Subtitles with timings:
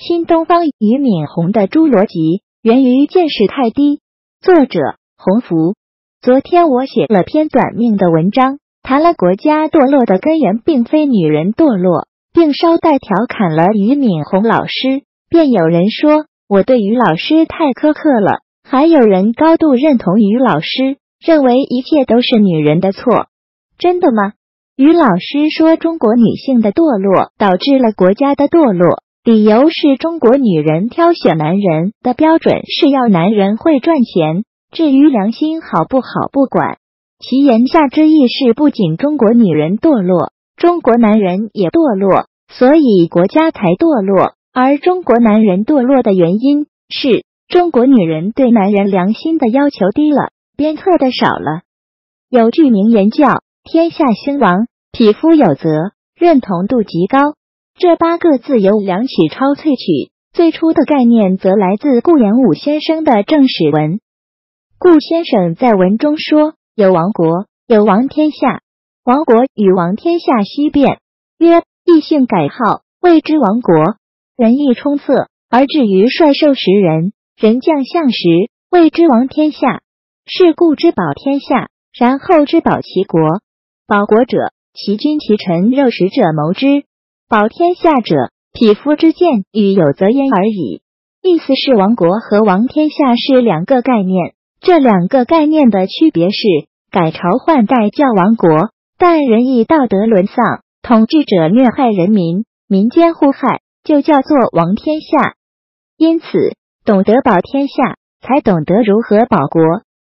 [0.00, 4.00] 新东方俞敏洪的侏罗纪源于见识太低。
[4.40, 4.80] 作者：
[5.18, 5.74] 洪福。
[6.22, 15.02] 昨天我写了篇短命的文章，谈了国家堕落的根源并非女人堕落，并捎带调侃了俞敏洪老师。
[15.28, 23.26] 便有人说我对于老师太苛刻了，还有人高度认同于老师，认为一切都是女人的错。
[23.76, 24.32] 真的吗？
[24.76, 29.02] 于老师说中国女性的堕落导致了国家的堕落。
[29.22, 36.78] 理由是中国女人挑选男人的标准是要男人会赚钱，至于良心好不好不管。
[37.18, 44.32] 其言下之意是，不仅中国女人堕落，中国男人也堕落，所以国家才堕落。
[44.54, 51.60] 而中国男人堕落的原因是中国女人对男人良心的要求低了，鞭策的少了。
[52.30, 55.68] 有句名言叫“天下兴亡，匹夫有责”，
[56.16, 57.34] 认同度极高。
[57.78, 64.00] 这八个字由梁启超萃取，最初的概念则来自顾炎武先生的正史文。
[64.78, 68.60] 顾先生在文中说：“有亡国，有亡天下。
[69.04, 71.00] 亡国与亡天下析变，
[71.38, 73.74] 曰：异姓改号，谓之亡国；
[74.36, 78.18] 人义充塞，而至于率兽食人，人将相食，
[78.70, 79.80] 谓之亡天下。
[80.26, 83.40] 是故之保天下，然后之保其国。
[83.86, 86.84] 保国者，其君其臣肉食者谋之。”
[87.30, 88.16] 保天下者，
[88.52, 90.82] 匹夫之见与有责焉而已。
[91.22, 96.42] 意思是亡国和亡天下是两个概念，这两个概念的区别是：
[96.90, 105.34] 改朝换代叫亡国，但仁义道德沦丧，统治者虐害人民，民间互害，就叫做亡天下。
[105.96, 106.26] 因此，
[106.84, 109.62] 懂得保天下，才懂得如何保国。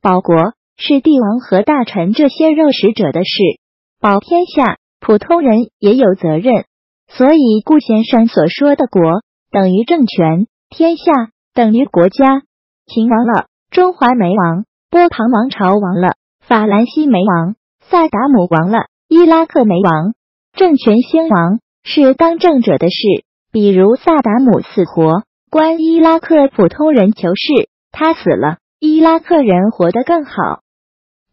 [0.00, 3.60] 保国是帝王和大臣这些肉食者的事，
[4.00, 6.64] 保天下，普通人也有责任。
[7.08, 12.42] 所以，顾先生所说的“国”等于政权，“天下”等于国家。
[12.86, 20.14] 秦亡了，中华没亡；波旁王朝亡了，法兰西没亡；萨达姆亡了，伊拉克没亡。
[20.52, 30.32] 政权兴亡是当政者的事，比如萨达姆死活，关伊拉克普通人求是，他死了，伊拉克人活得更好。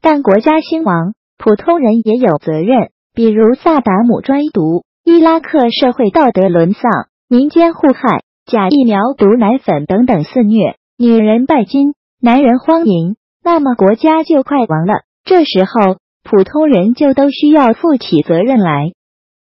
[0.00, 4.84] 但国家兴亡，普通人也有责任，比如萨达姆专毒。
[5.10, 6.82] 伊拉克社会道德沦丧，
[7.30, 15.04] 民间互害，假疫苗、毒奶粉等等肆虐，女人拜金，男人荒淫，那么国家就快亡了。
[15.24, 18.92] 这时候，普通人就都需要负起责任来。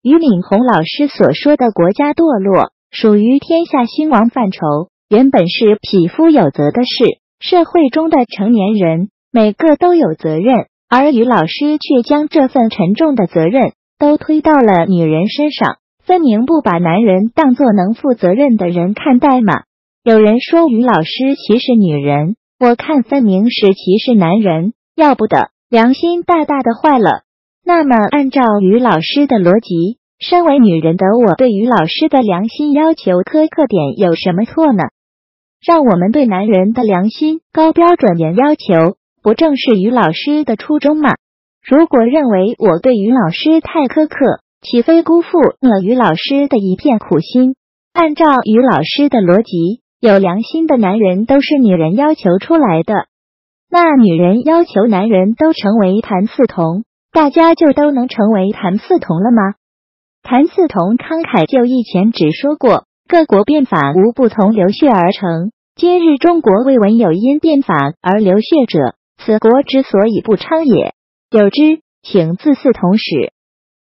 [0.00, 13.74] 俞敏洪老师所说的国家堕落，属于天下兴亡范畴，原本是匹夫有责的事，社会中的成年人每个都有责任，而俞老师却将这份沉重的责任。
[14.02, 19.62] 都推到了女人身上，分明不把男人当做能负责任的人看待嘛？
[20.02, 27.22] 有人说于老师歧视女人，我看分明是歧视男人，要不得，良心大大的坏了。
[27.64, 34.82] 那么按照于老师的逻辑，身为女人的我对于老师的良心要求苛刻点有什么错呢？
[35.64, 41.14] 让我们对男人的良心高标准严要求，不正是于老师的初衷吗？
[41.64, 47.54] 如果认为我对于老师太苛刻，岂非辜负了于老师的一片苦心？
[47.92, 53.06] 按照于老师的逻辑，有良心的男人都是女人要求出来的。
[53.70, 59.54] 那女人要求男人都成为谭嗣同，大家就都能成为谭嗣同了吗？
[60.24, 70.92] 谭嗣同慷慨就义前只说过：“各国变法无不从流血而成，今日中国未闻有因变法而流血者，此国之所以不昌也。”
[71.32, 73.32] 有之，请自四同始。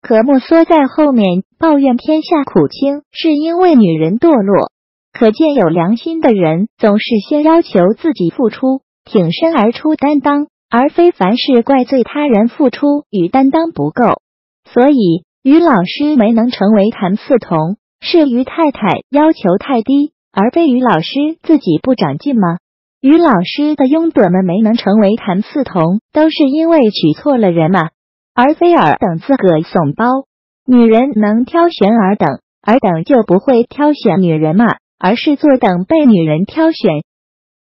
[0.00, 4.70] 可莫缩在后面抱怨天下苦轻，是因为女人堕落。
[5.12, 14.22] 可见有良心的人总是先要求自己付出，挺身而出担当，而非凡事怪罪他人付出与担当不够。
[14.64, 21.10] 所以于老师没能成为谭嗣同，是于太太要求太低，而非于老师
[21.42, 22.56] 自己不长进吗？
[23.06, 27.90] 于老师的拥趸们没能成为谭嗣同，都是因为娶错了人嘛，
[28.34, 30.26] 而非尔等自个怂包。
[30.66, 34.64] 女人能挑选尔等，尔等就不会挑选女人嘛，
[34.98, 37.04] 而是坐等被女人挑选。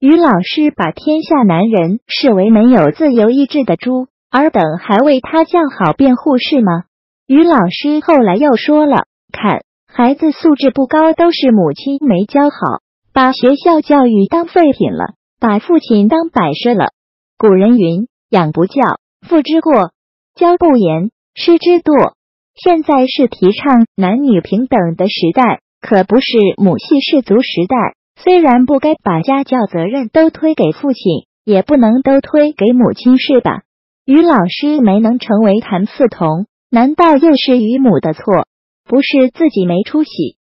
[0.00, 6.84] 于老师把天下男人视为没有自由意志的猪，尔等还为他叫好辩护是吗？
[7.26, 12.80] 于老师后来又说了，看孩子素质不高，都是母亲没教好，
[13.12, 15.12] 把学校教育当废品了。
[15.38, 16.92] 把父亲当摆设了。
[17.38, 18.82] 古人云：“养不教，
[19.26, 19.90] 父之过；
[20.34, 22.14] 教不严，师之惰。”
[22.56, 33.64] 现在是提倡男女平等的时代，可不是母系氏族时代，虽然不该把家教责任都推给父亲，也不能都推给母亲，是吧？
[34.06, 38.46] 于老师没能成为谭嗣同，难道又是于母的错？
[38.88, 40.38] 不是自己没出息？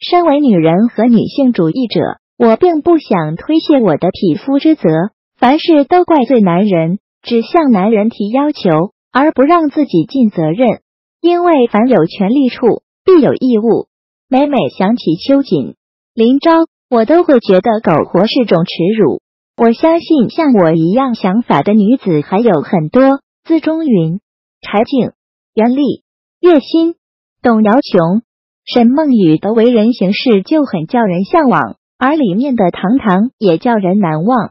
[0.00, 2.00] 身为女人和女性主义者，
[2.36, 4.88] 我并不想推卸我的匹夫之责，
[5.36, 10.80] 凡事都怪罪男人，只向男人提要求，而不让自己尽责任。
[11.20, 13.86] 因为凡有权利处，必有义务。
[14.28, 15.76] 每每想起秋瑾、
[16.12, 16.50] 林昭，
[16.90, 19.20] 我都会觉得苟活是种耻辱。
[19.56, 24.18] 我相信像我一样想法的女子还有很多，资中云、
[24.60, 25.12] 柴静、
[25.54, 26.02] 袁丽、
[26.40, 26.96] 叶欣、
[27.40, 28.22] 董瑶琼、
[28.64, 34.50] 沈梦雨的为人行事就很叫人向往，而里面的堂堂也叫人难忘。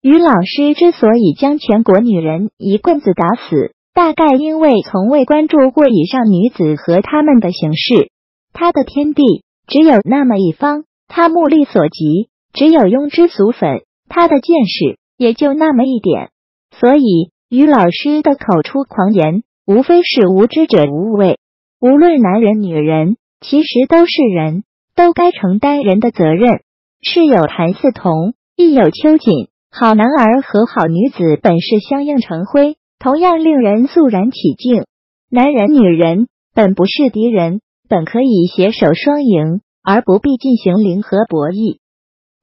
[0.00, 8.10] 于老师之所以将全国女人一棍子打死，大概因为从未关注过以上女子和她们的行事。
[8.52, 13.82] 他的天地只有那么一方，他目力所及只有庸脂俗粉。
[14.08, 16.30] 他的见识也就那么一点，
[16.70, 21.38] 所以于老师的口出狂言，无非是无知者无畏。
[21.80, 24.64] 无论男人女人，其实都是人，
[24.94, 26.60] 都该承担人的责任。
[27.06, 34.84] 是有谭嗣同，亦有秋瑾，好男儿和好女子本是相映成辉，同样令人肃然起敬。
[35.30, 37.60] 男人女人本不是敌人，
[37.90, 41.76] 本可以携手双赢，而不必进行零和博弈。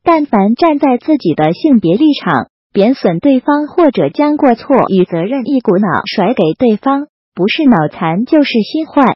[0.04, 9.16] 但凡站在自己的性别立场贬损对方，或者将过错与责任一股脑甩给对方，不是脑残就是心坏。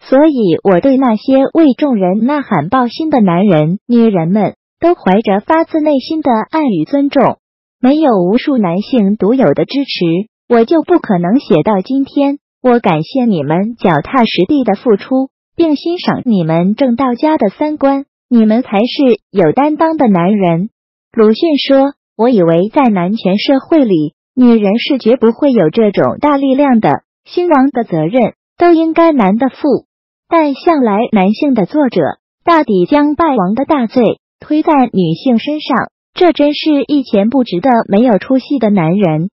[0.00, 7.38] 所以，我对那些为众人呐喊抱薪的男人、女人们，都怀着发自内心的爱与尊重。
[7.80, 12.38] 没有无数男性独有的支持，我就不可能写到今天。
[12.62, 18.06] 我感谢你们脚踏实地的付出，并欣赏你们正道家的三观。
[18.28, 20.70] 你们才是有担当的男人，
[21.12, 29.86] 鲁迅说：“我以为在男权社会里，女人是绝不会有这种大力量的，兴亡的责任都应该男的负。
[30.28, 32.00] 但向来男性的作者，
[32.44, 39.30] 大抵将败亡的大罪推在女性身上，这真是一钱不值的没有出息的男人。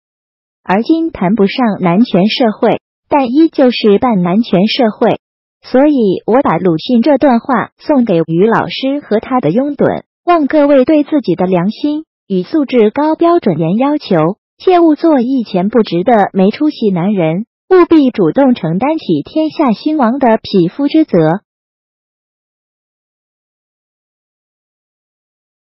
[0.64, 5.19] 而今谈不上男权社会，但依旧是半男权社会。”
[5.64, 21.19] 所以我把鲁迅这段话送给于老师和他的拥趸，望各位对自己的良心与素质高标准严要求，切勿做一钱不值的没出息男人，务必主动承担起天下兴亡的匹夫之责。